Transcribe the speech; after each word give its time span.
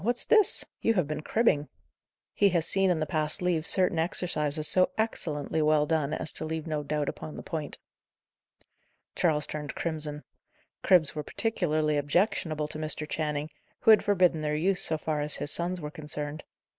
what's 0.03 0.25
this! 0.25 0.65
You 0.81 0.95
have 0.95 1.05
been 1.07 1.21
cribbing." 1.21 1.69
He 2.33 2.49
had 2.49 2.63
seen 2.63 2.89
in 2.89 2.99
the 2.99 3.05
past 3.05 3.39
leaves 3.39 3.67
certain 3.67 3.99
exercises 3.99 4.67
so 4.67 4.89
excellently 4.97 5.61
well 5.61 5.85
done 5.85 6.11
as 6.11 6.33
to 6.33 6.43
leave 6.43 6.65
no 6.65 6.81
doubt 6.81 7.07
upon 7.07 7.37
the 7.37 7.43
point. 7.43 7.77
Charles 9.15 9.45
turned 9.45 9.75
crimson. 9.75 10.23
Cribs 10.81 11.13
were 11.13 11.21
particularly 11.21 11.97
objectionable 11.97 12.67
to 12.69 12.79
Mr. 12.79 13.07
Channing, 13.07 13.51
who 13.81 13.91
had 13.91 14.03
forbidden 14.03 14.41
their 14.41 14.55
use, 14.55 14.83
so 14.83 14.97
far 14.97 15.21
as 15.21 15.35
his 15.35 15.51
sons 15.51 15.79
were 15.79 15.91
concerned. 15.91 16.43